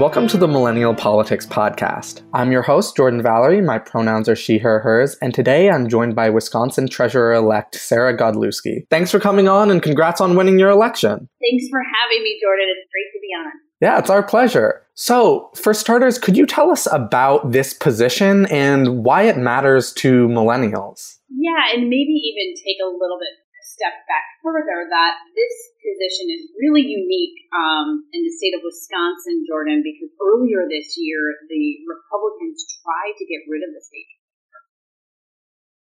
[0.00, 2.22] Welcome to the Millennial Politics Podcast.
[2.32, 3.60] I'm your host, Jordan Valerie.
[3.60, 8.16] My pronouns are she, her, hers, and today I'm joined by Wisconsin Treasurer elect Sarah
[8.16, 8.86] Godlewski.
[8.88, 11.28] Thanks for coming on and congrats on winning your election.
[11.38, 12.64] Thanks for having me, Jordan.
[12.70, 13.52] It's great to be on.
[13.82, 14.86] Yeah, it's our pleasure.
[14.94, 20.28] So, for starters, could you tell us about this position and why it matters to
[20.28, 21.18] millennials?
[21.28, 23.39] Yeah, and maybe even take a little bit
[23.80, 29.48] step back further that this position is really unique um, in the state of Wisconsin,
[29.48, 34.12] Jordan, because earlier this year, the Republicans tried to get rid of the state.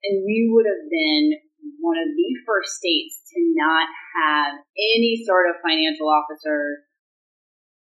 [0.05, 1.41] And we would have been
[1.81, 3.89] one of the first states to not
[4.20, 6.84] have any sort of financial officer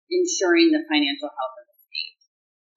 [0.09, 2.21] ensuring the financial health of the state.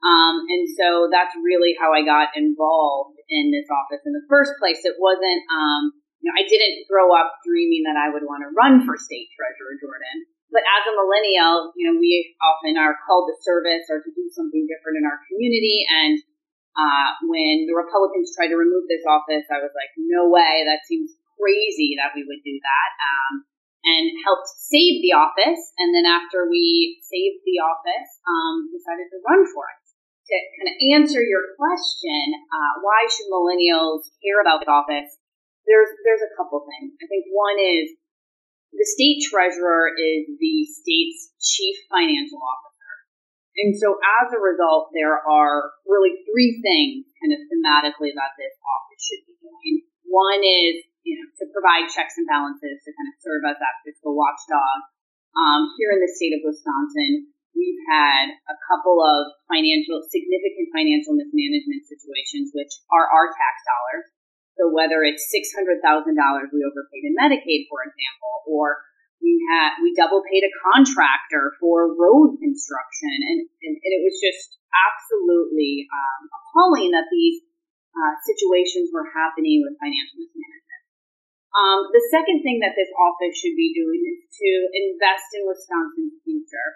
[0.03, 4.55] Um, and so that's really how I got involved in this office in the first
[4.59, 4.83] place.
[4.87, 5.83] It wasn't um,
[6.21, 9.29] you know, I didn't grow up dreaming that I would want to run for state
[9.35, 10.27] treasurer, Jordan.
[10.53, 14.31] But as a millennial, you know, we often are called to service or to do
[14.31, 15.83] something different in our community.
[15.89, 16.15] And
[16.79, 20.87] uh, when the Republicans tried to remove this office, I was like, no way, that
[20.87, 22.89] seems crazy that we would do that.
[23.03, 23.33] Um,
[23.85, 25.61] and helped save the office.
[25.77, 29.79] And then after we saved the office, um, decided to run for it.
[30.25, 35.21] To kind of answer your question, uh, why should millennials care about the office?
[35.65, 36.93] There's there's a couple things.
[37.01, 37.93] I think one is
[38.75, 42.91] the state treasurer is the state's chief financial officer.
[43.55, 48.51] And so as a result, there are really three things kind of thematically that this
[48.59, 49.87] office should be doing.
[50.11, 53.79] One is, you know, to provide checks and balances to kind of serve as that
[53.87, 54.91] fiscal watchdog.
[55.39, 61.15] Um, here in the state of Wisconsin, we've had a couple of financial, significant financial
[61.15, 64.05] mismanagement situations, which are our tax dollars
[64.55, 68.79] so whether it's six hundred thousand dollars we overpaid in Medicaid, for example, or
[69.19, 74.15] we had we double paid a contractor for road construction, and, and, and it was
[74.19, 77.43] just absolutely um, appalling that these
[77.95, 80.83] uh, situations were happening with financial mismanagement.
[81.55, 86.19] Um, the second thing that this office should be doing is to invest in Wisconsin's
[86.23, 86.69] future,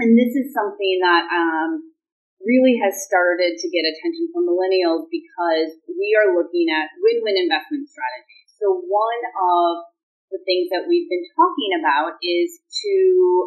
[0.00, 1.95] and this is something that um,
[2.44, 7.88] really has started to get attention from millennials because we are looking at win-win investment
[7.88, 8.48] strategies.
[8.60, 9.86] So one of
[10.30, 12.94] the things that we've been talking about is to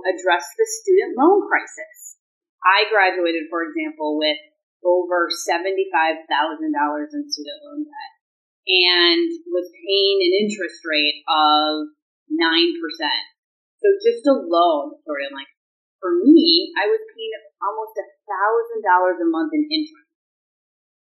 [0.09, 2.17] address the student loan crisis.
[2.63, 4.39] I graduated, for example, with
[4.83, 8.13] over $75,000 in student loan debt
[8.69, 11.91] and was paying an interest rate of
[12.31, 12.79] 9%.
[13.79, 15.51] So just a loan, sort of like
[15.99, 20.09] for me, I was paying almost a thousand dollars a month in interest,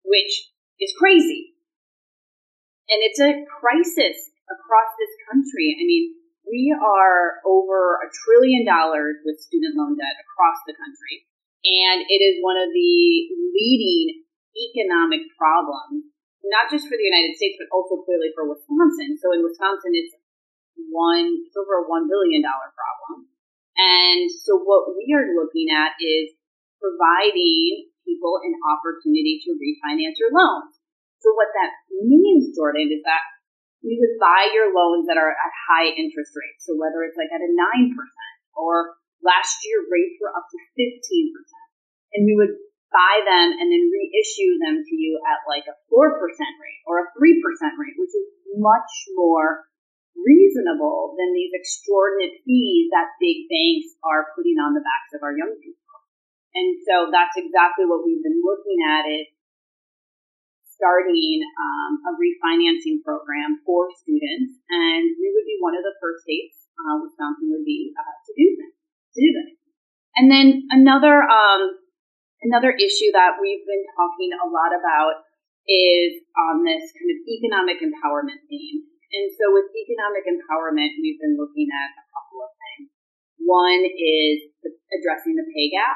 [0.04, 0.34] which
[0.80, 1.56] is crazy.
[2.88, 4.18] And it's a crisis
[4.48, 5.76] across this country.
[5.76, 6.16] I mean,
[6.48, 11.28] we are over a trillion dollars with student loan debt across the country.
[11.68, 12.96] And it is one of the
[13.52, 14.24] leading
[14.56, 16.08] economic problems,
[16.48, 19.20] not just for the United States, but also clearly for Wisconsin.
[19.20, 20.16] So in Wisconsin, it's
[20.88, 23.28] one, it's over a $1 billion problem.
[23.78, 26.34] And so what we are looking at is
[26.82, 30.78] providing people an opportunity to refinance your loans.
[31.22, 33.22] So what that means, Jordan, is that
[33.86, 36.66] we would buy your loans that are at high interest rates.
[36.66, 37.94] So whether it's like at a 9%
[38.58, 40.98] or last year rates were up to 15%.
[42.18, 42.56] And we would
[42.90, 47.10] buy them and then reissue them to you at like a 4% rate or a
[47.14, 47.30] 3%
[47.78, 48.28] rate, which is
[48.58, 49.67] much more
[50.18, 55.34] reasonable than these extraordinary fees that big banks are putting on the backs of our
[55.34, 55.98] young people.
[56.58, 59.30] And so that's exactly what we've been looking at is
[60.78, 66.22] starting um, a refinancing program for students, and we would be one of the first
[66.22, 68.74] states, uh, Wisconsin would be uh, to do this.
[69.14, 69.50] To do this.
[70.18, 71.78] And then another um,
[72.42, 75.26] another issue that we've been talking a lot about
[75.66, 78.86] is on this kind of economic empowerment theme.
[79.08, 82.92] And so with economic empowerment, we've been looking at a couple of things.
[83.40, 85.96] One is the, addressing the pay gap.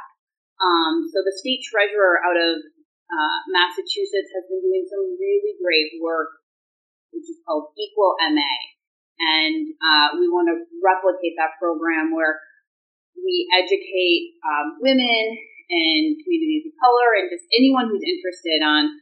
[0.61, 2.63] Um, so the state treasurer out of
[3.11, 6.31] uh, Massachusetts has been doing some really great work,
[7.11, 8.53] which is called Equal MA.
[9.19, 12.39] And uh, we want to replicate that program where
[13.19, 15.35] we educate um, women
[15.71, 18.95] and communities of color and just anyone who's interested on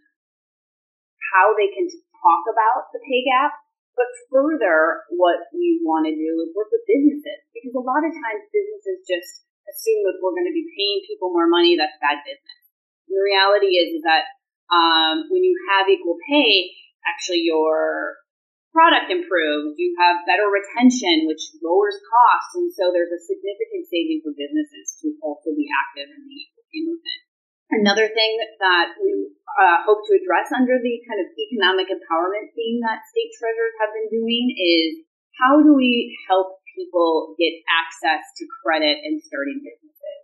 [1.33, 1.85] how they can
[2.19, 3.53] talk about the pay gap.
[3.97, 8.11] But further, what we want to do is work with businesses because a lot of
[8.13, 11.75] times businesses just assume that we're going to be paying people more money.
[11.75, 12.61] That's bad business.
[13.09, 14.29] And the reality is, is that
[14.69, 16.73] um, when you have equal pay,
[17.05, 18.21] actually your
[18.69, 24.21] product improves, you have better retention, which lowers costs, and so there's a significant saving
[24.21, 27.21] for businesses to also be active in the equal pay movement.
[27.69, 32.81] Another thing that we uh, hope to address under the kind of economic empowerment theme
[32.81, 35.05] that state treasurers have been doing is
[35.37, 40.19] how do we help people get access to credit and starting businesses?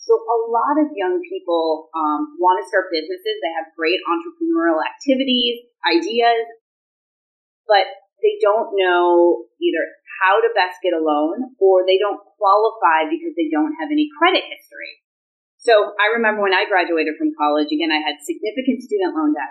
[0.00, 3.44] So a lot of young people um, want to start businesses.
[3.44, 6.48] They have great entrepreneurial activities, ideas,
[7.68, 7.92] but
[8.24, 9.84] they don't know either
[10.22, 14.08] how to best get a loan or they don't qualify because they don't have any
[14.16, 15.04] credit history.
[15.66, 19.50] So I remember when I graduated from college, again, I had significant student loan debt.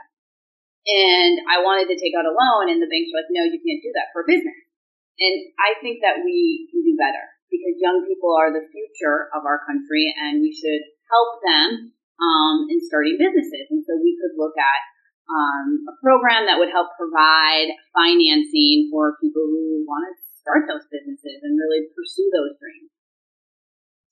[0.88, 3.60] And I wanted to take out a loan, and the banks were like, no, you
[3.60, 4.56] can't do that for business.
[5.20, 9.44] And I think that we can do better because young people are the future of
[9.44, 11.92] our country, and we should help them
[12.22, 13.68] um, in starting businesses.
[13.74, 14.82] And so we could look at
[15.28, 20.88] um, a program that would help provide financing for people who want to start those
[20.88, 22.95] businesses and really pursue those dreams.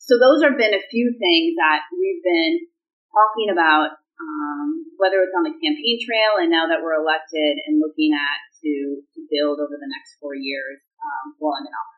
[0.03, 2.67] So those have been a few things that we've been
[3.07, 7.79] talking about, um, whether it's on the campaign trail and now that we're elected and
[7.79, 11.93] looking at to, to build over the next four years um, while I'm in office.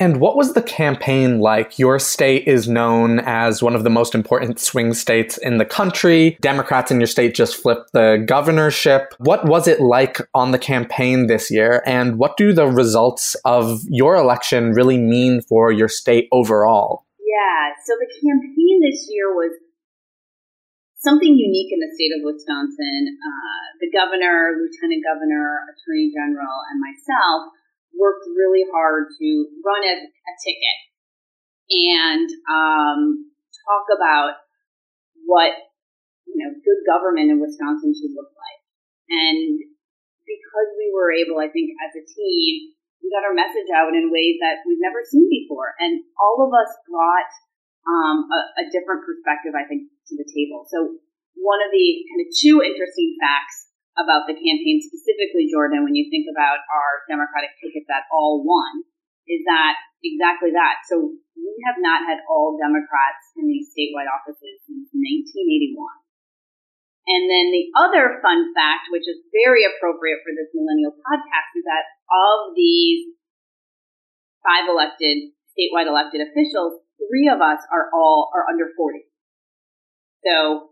[0.00, 1.78] And what was the campaign like?
[1.78, 6.38] Your state is known as one of the most important swing states in the country.
[6.40, 9.14] Democrats in your state just flipped the governorship.
[9.18, 11.82] What was it like on the campaign this year?
[11.86, 17.04] And what do the results of your election really mean for your state overall?
[17.30, 19.54] Yeah, so the campaign this year was
[20.98, 23.06] something unique in the state of Wisconsin.
[23.22, 27.54] Uh, the governor, lieutenant governor, attorney general, and myself
[27.94, 29.28] worked really hard to
[29.62, 30.78] run a, a ticket
[31.70, 33.30] and um,
[33.62, 34.42] talk about
[35.22, 35.54] what
[36.26, 38.60] you know good government in Wisconsin should look like.
[39.06, 39.70] And
[40.26, 44.12] because we were able, I think, as a team we got our message out in
[44.12, 45.72] ways that we've never seen before.
[45.80, 47.30] And all of us brought
[47.88, 50.68] um, a, a, different perspective, I think, to the table.
[50.68, 51.00] So
[51.40, 56.12] one of the kind of two interesting facts about the campaign, specifically, Jordan, when you
[56.12, 58.84] think about our Democratic ticket that all won,
[59.24, 60.84] is that exactly that.
[60.84, 66.09] So we have not had all Democrats in these statewide offices since 1981.
[67.08, 71.64] And then the other fun fact, which is very appropriate for this millennial podcast, is
[71.64, 73.16] that of these
[74.44, 79.00] five elected, statewide elected officials, three of us are all, are under 40.
[80.24, 80.70] So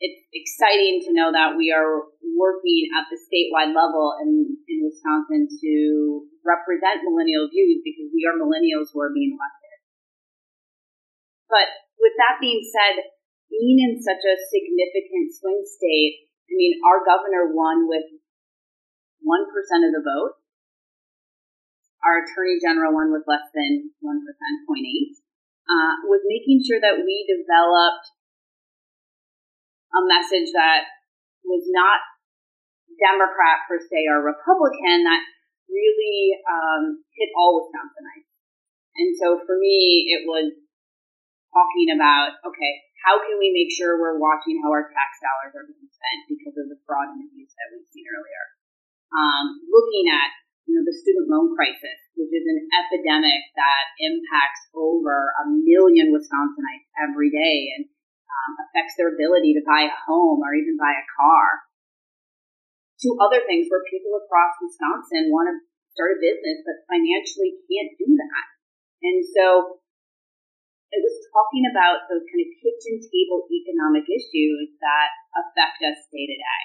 [0.00, 2.04] it's exciting to know that we are
[2.36, 5.72] working at the statewide level in, in Wisconsin to
[6.44, 9.76] represent millennial views because we are millennials who are being elected.
[11.48, 13.15] But with that being said,
[13.50, 18.06] being in such a significant swing state, I mean, our governor won with
[19.22, 20.38] 1% of the vote.
[22.06, 25.18] Our attorney general won with less than 1%, 0.8.
[25.66, 28.06] Uh, was making sure that we developed
[29.90, 30.86] a message that
[31.42, 31.98] was not
[33.02, 35.26] Democrat per se or Republican that
[35.66, 38.30] really um, hit all Wisconsinites.
[38.96, 40.54] And so for me, it was
[41.50, 45.68] talking about, okay, how can we make sure we're watching how our tax dollars are
[45.68, 48.44] being spent because of the fraud and abuse that we've seen earlier?
[49.12, 50.30] Um, looking at
[50.66, 56.10] you know the student loan crisis, which is an epidemic that impacts over a million
[56.10, 60.90] Wisconsinites every day and um, affects their ability to buy a home or even buy
[60.90, 61.66] a car.
[63.04, 65.56] To other things where people across Wisconsin want to
[65.92, 68.44] start a business but financially can't do that.
[69.04, 69.84] And so
[70.94, 76.26] it was talking about those kind of kitchen table economic issues that affect us day
[76.26, 76.64] to day.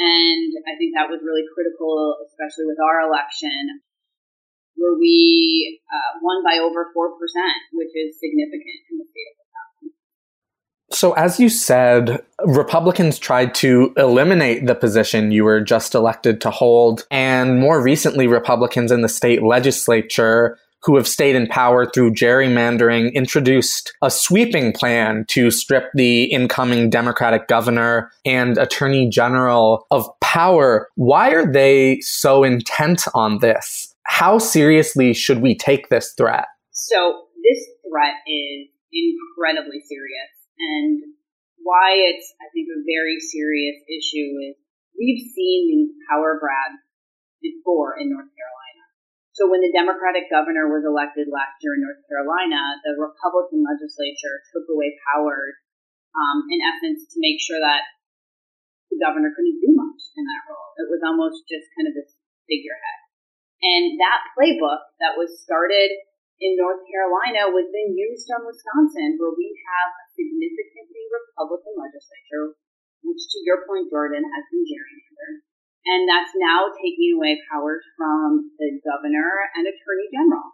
[0.00, 3.84] And I think that was really critical, especially with our election,
[4.76, 7.12] where we uh, won by over 4%,
[7.76, 9.92] which is significant in the state of Wisconsin.
[10.92, 16.50] So, as you said, Republicans tried to eliminate the position you were just elected to
[16.50, 17.06] hold.
[17.10, 23.12] And more recently, Republicans in the state legislature who have stayed in power through gerrymandering,
[23.14, 30.88] introduced a sweeping plan to strip the incoming Democratic governor and attorney general of power.
[30.96, 33.90] Why are they so intent on this?
[34.10, 36.50] how seriously should we take this threat?
[36.74, 40.32] So, this threat is incredibly serious.
[40.58, 41.14] And
[41.62, 44.58] why it's, I think, a very serious issue is
[44.98, 46.82] we've seen these power grabs
[47.40, 48.69] before in North Carolina.
[49.40, 54.36] So when the Democratic governor was elected last year in North Carolina, the Republican legislature
[54.52, 55.56] took away powers,
[56.12, 57.88] um, in essence, to make sure that
[58.92, 60.76] the governor couldn't do much in that role.
[60.76, 62.12] It was almost just kind of this
[62.44, 63.00] figurehead.
[63.64, 65.88] And that playbook that was started
[66.36, 72.60] in North Carolina was then used on Wisconsin, where we have a significantly Republican legislature,
[73.08, 75.09] which to your point, Jordan, has been gerrymandered.
[75.88, 80.52] And that's now taking away powers from the governor and attorney general,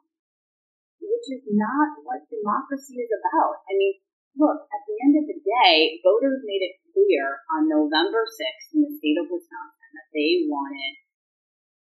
[1.02, 3.66] which is not what democracy is about.
[3.66, 3.98] I mean,
[4.38, 8.86] look, at the end of the day, voters made it clear on November 6th in
[8.86, 10.94] the state of Wisconsin that they wanted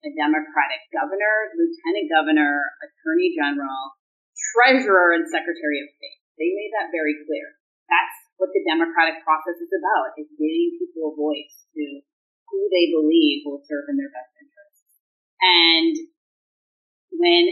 [0.07, 3.99] a Democratic governor, lieutenant governor, attorney general,
[4.33, 6.19] treasurer, and secretary of state.
[6.39, 7.59] They made that very clear.
[7.91, 11.83] That's what the democratic process is about, is giving people a voice to
[12.49, 14.99] who they believe will serve in their best interests.
[15.39, 15.93] And
[17.15, 17.43] when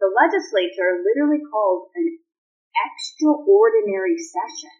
[0.00, 2.18] the legislature literally calls an
[2.74, 4.76] extraordinary session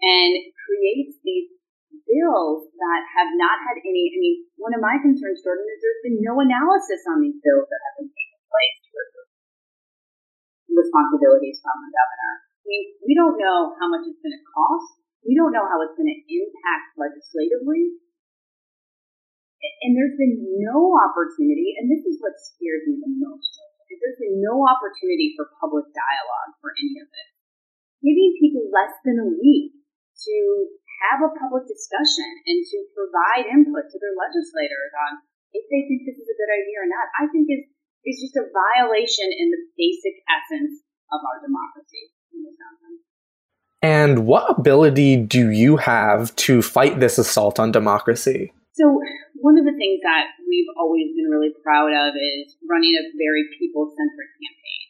[0.00, 1.50] and creates these
[2.04, 6.04] bills that have not had any, I mean, one of my concerns, Jordan, is there's
[6.06, 9.28] been no analysis on these bills that have been taken place to remove
[10.76, 12.34] responsibilities from the governor.
[12.44, 15.05] I mean, we don't know how much it's going to cost.
[15.26, 17.98] We don't know how it's going to impact legislatively.
[19.82, 23.50] And there's been no opportunity, and this is what scares me the most,
[23.90, 27.30] is there's been no opportunity for public dialogue for any of this.
[27.98, 30.36] Giving people less than a week to
[31.02, 36.06] have a public discussion and to provide input to their legislators on if they think
[36.06, 37.66] this is a good idea or not, I think is
[38.06, 40.78] is just a violation in the basic essence
[41.10, 42.14] of our democracy
[43.82, 48.52] And what ability do you have to fight this assault on democracy?
[48.72, 49.00] So,
[49.36, 53.44] one of the things that we've always been really proud of is running a very
[53.60, 54.86] people centric campaign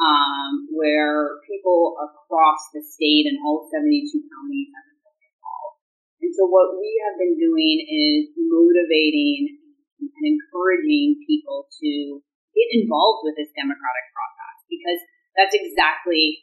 [0.00, 5.78] um, where people across the state and all 72 counties have been involved.
[6.24, 9.60] and so what we have been doing is motivating
[10.00, 12.20] and encouraging people to
[12.56, 15.00] get involved with this democratic process because
[15.38, 16.42] that's exactly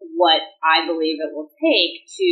[0.00, 2.28] what I believe it will take to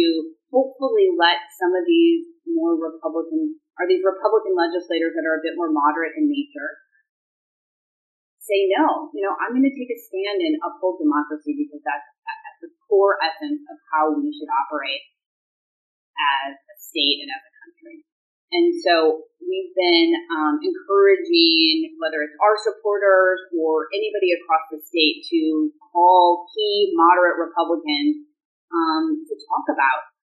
[0.50, 5.58] hopefully let some of these more Republican, are these Republican legislators that are a bit
[5.58, 6.78] more moderate in nature,
[8.38, 9.10] say no.
[9.10, 12.70] You know, I'm going to take a stand and uphold democracy because that's at the
[12.86, 15.02] core essence of how we should operate
[16.14, 17.55] as a state and as a.
[18.52, 25.26] And so we've been um, encouraging whether it's our supporters or anybody across the state
[25.34, 28.26] to call key moderate Republicans
[28.70, 30.14] um, to talk about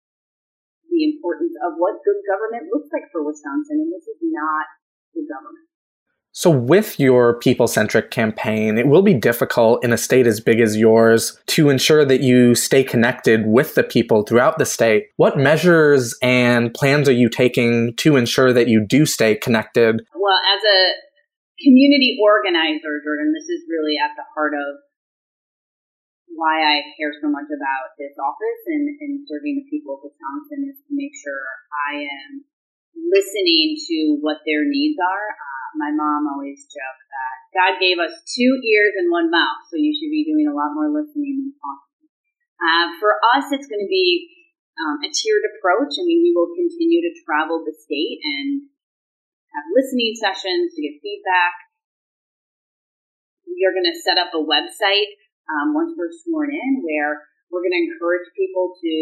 [0.88, 3.82] the importance of what good government looks like for Wisconsin.
[3.82, 4.66] And this is not
[5.12, 5.73] good government.
[6.34, 10.60] So, with your people centric campaign, it will be difficult in a state as big
[10.60, 15.14] as yours to ensure that you stay connected with the people throughout the state.
[15.18, 20.02] What measures and plans are you taking to ensure that you do stay connected?
[20.18, 20.82] Well, as a
[21.62, 24.82] community organizer, Jordan, this is really at the heart of
[26.34, 30.66] why I care so much about this office and, and serving the people of Wisconsin
[30.66, 31.46] is to make sure
[31.94, 32.42] I am
[32.98, 35.30] listening to what their needs are
[35.78, 39.94] my mom always joked that God gave us two ears and one mouth, so you
[39.94, 42.10] should be doing a lot more listening than talking.
[42.58, 44.34] Uh, for us, it's going to be
[44.82, 45.94] um, a tiered approach.
[46.02, 48.66] I mean, we will continue to travel the state and
[49.54, 51.54] have listening sessions to get feedback.
[53.46, 55.14] We are going to set up a website
[55.46, 57.22] um, once we're sworn in where
[57.54, 58.96] we're going to encourage people to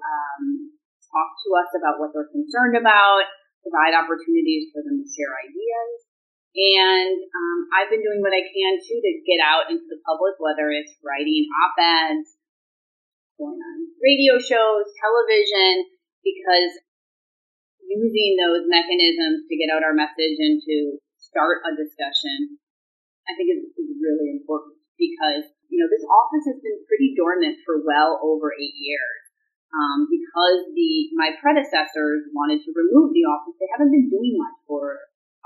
[0.00, 0.72] um,
[1.12, 3.28] talk to us about what they're concerned about,
[3.60, 6.07] provide opportunities for them to share ideas.
[6.56, 10.40] And um, I've been doing what I can too to get out into the public,
[10.40, 12.34] whether it's writing op-eds,
[13.36, 15.86] going on radio shows, television,
[16.24, 16.72] because
[17.88, 20.76] using those mechanisms to get out our message and to
[21.16, 22.60] start a discussion,
[23.28, 27.60] I think is, is really important because, you know, this office has been pretty dormant
[27.64, 29.22] for well over eight years.
[29.68, 34.56] Um, because the my predecessors wanted to remove the office, they haven't been doing much
[34.64, 34.96] for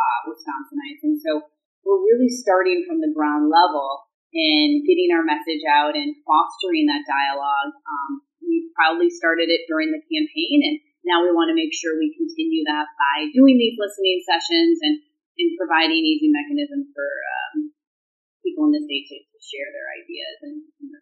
[0.02, 1.06] uh, Wisconsinites.
[1.06, 1.46] And so
[1.86, 7.06] we're really starting from the ground level and getting our message out and fostering that
[7.06, 7.72] dialogue.
[7.76, 8.10] Um,
[8.42, 12.16] we proudly started it during the campaign, and now we want to make sure we
[12.16, 14.96] continue that by doing these listening sessions and,
[15.38, 17.70] and providing easy mechanisms for um,
[18.40, 21.01] people in the state to, to share their ideas and, and.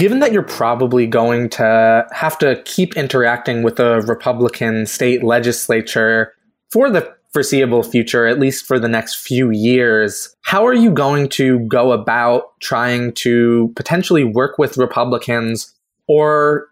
[0.00, 6.32] given that you're probably going to have to keep interacting with the Republican state legislature
[6.70, 11.28] for the foreseeable future, at least for the next few years, how are you going
[11.28, 15.74] to go about trying to potentially work with Republicans
[16.08, 16.68] or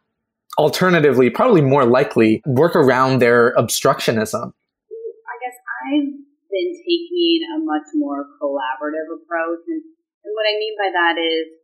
[0.57, 4.55] alternatively, probably more likely, work around their obstructionism?
[4.57, 6.17] I guess I've
[6.51, 9.61] been taking a much more collaborative approach.
[9.69, 9.83] And,
[10.25, 11.59] and what I mean by that is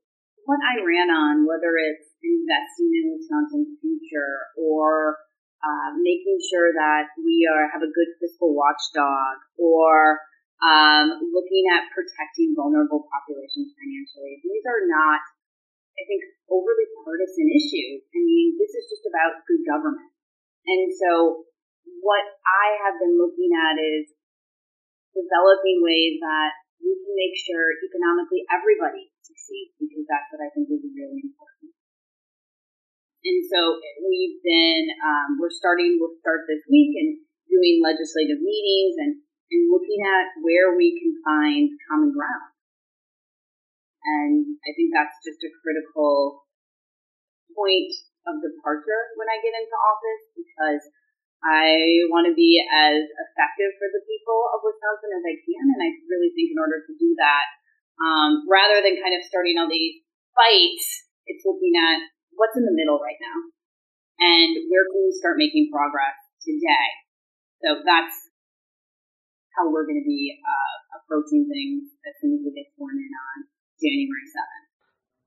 [0.45, 5.17] what I ran on, whether it's investing in Wisconsin's future or
[5.65, 10.21] uh, making sure that we are have a good fiscal watchdog or
[10.61, 14.41] um, looking at protecting vulnerable populations financially.
[14.45, 15.21] These are not,
[15.97, 16.21] I think,
[16.53, 18.05] overly partisan issues.
[18.13, 20.13] I mean, this is just about good government.
[20.69, 21.45] And so
[22.01, 24.13] what I have been looking at is
[25.17, 29.14] developing ways that we can make sure economically everybody
[29.45, 31.77] succeeds because that's what I think is really important.
[33.25, 33.61] And so
[34.05, 39.13] we've been, um, we're starting, we'll start this week and doing legislative meetings and,
[39.53, 42.53] and looking at where we can find common ground.
[44.05, 46.45] And I think that's just a critical
[47.57, 47.93] point
[48.29, 50.85] of departure when I get into office because
[51.45, 55.65] I want to be as effective for the people of Wisconsin as I can.
[55.73, 57.64] And I really think in order to do that,
[58.03, 60.03] um, rather than kind of starting all these
[60.35, 60.87] fights,
[61.27, 62.03] it's looking at
[62.35, 63.39] what's in the middle right now
[64.19, 66.89] and where can we start making progress today.
[67.63, 68.15] So that's
[69.57, 73.13] how we're going to be uh, approaching things as soon as we get sworn in
[73.15, 73.37] on
[73.81, 74.65] January 7th.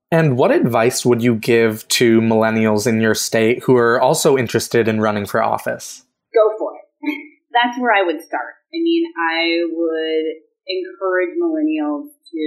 [0.09, 4.87] And what advice would you give to millennials in your state who are also interested
[4.87, 6.05] in running for office?
[6.33, 6.87] Go for it.
[7.51, 8.55] That's where I would start.
[8.71, 10.25] I mean, I would
[10.67, 12.45] encourage millennials to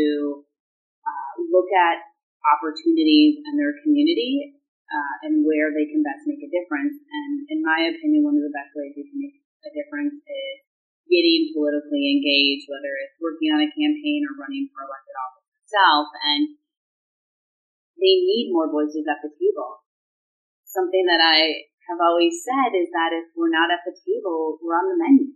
[1.04, 2.04] uh, look at
[2.56, 4.56] opportunities in their community
[4.90, 6.98] uh, and where they can best make a difference.
[6.98, 10.56] And in my opinion, one of the best ways you can make a difference is
[11.06, 16.06] getting politically engaged, whether it's working on a campaign or running for elected office itself.
[16.22, 16.42] And
[17.98, 19.84] they need more voices at the table.
[20.64, 24.78] Something that I have always said is that if we're not at the table, we're
[24.78, 25.34] on the menu.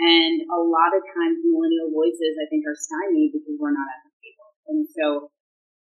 [0.00, 4.00] And a lot of times millennial voices, I think, are stymied because we're not at
[4.08, 4.48] the table.
[4.72, 5.06] And so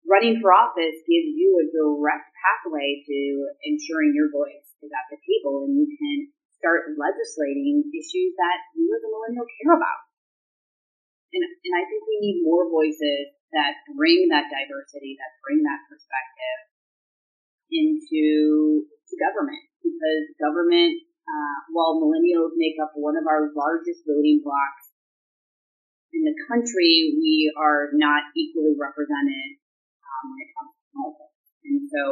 [0.06, 3.18] running for office gives you a direct pathway to
[3.66, 6.30] ensuring your voice is at the table and you can
[6.60, 10.00] start legislating issues that you as a millennial care about.
[11.34, 15.84] And, and I think we need more voices that bring that diversity, that bring that
[15.90, 16.58] perspective
[17.70, 24.40] into to government because government uh, while millennials make up one of our largest voting
[24.42, 24.94] blocks
[26.16, 29.60] in the country, we are not equally represented
[30.00, 31.44] um, when it comes to politics.
[31.66, 32.02] And so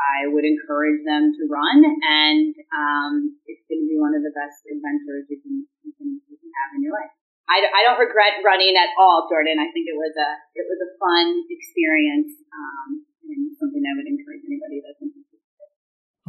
[0.00, 4.32] I would encourage them to run, and um, it's going to be one of the
[4.32, 7.12] best adventures you can, you can, you can have in your life.
[7.50, 9.58] I, I don't regret running at all, Jordan.
[9.58, 14.06] I think it was a it was a fun experience um, and something I would
[14.06, 15.29] encourage anybody that's interested.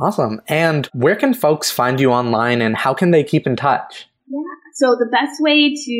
[0.01, 0.41] Awesome.
[0.49, 4.09] And where can folks find you online and how can they keep in touch?
[4.25, 4.41] Yeah.
[4.73, 5.97] So the best way to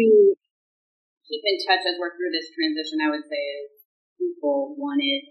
[1.29, 3.69] keep in touch as we're through this transition, I would say is
[4.17, 4.81] twofold.
[4.81, 5.29] One is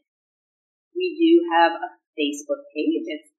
[0.94, 3.10] we do have a Facebook page.
[3.10, 3.34] It's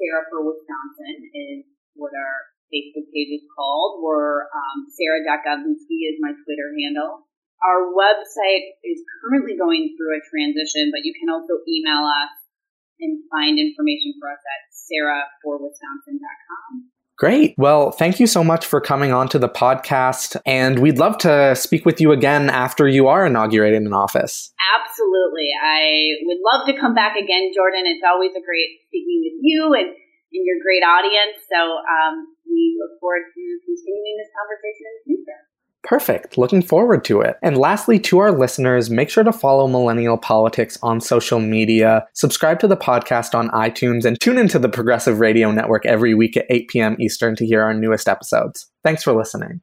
[0.00, 4.00] Sarah for Wisconsin is what our Facebook page is called.
[4.00, 7.28] We're um, Sarah.Godlewski is my Twitter handle.
[7.60, 12.39] Our website is currently going through a transition, but you can also email us
[13.00, 16.90] and find information for us at sarahforwisconsin.com.
[17.20, 17.52] Great.
[17.60, 20.40] Well, thank you so much for coming on to the podcast.
[20.48, 24.56] And we'd love to speak with you again after you are inaugurated in office.
[24.80, 25.52] Absolutely.
[25.52, 27.84] I would love to come back again, Jordan.
[27.84, 31.44] It's always a great speaking with you and, and your great audience.
[31.52, 35.40] So um, we look forward to continuing this conversation in the future.
[35.90, 36.38] Perfect.
[36.38, 37.34] Looking forward to it.
[37.42, 42.60] And lastly, to our listeners, make sure to follow Millennial Politics on social media, subscribe
[42.60, 46.46] to the podcast on iTunes, and tune into the Progressive Radio Network every week at
[46.48, 46.96] 8 p.m.
[47.00, 48.70] Eastern to hear our newest episodes.
[48.84, 49.62] Thanks for listening.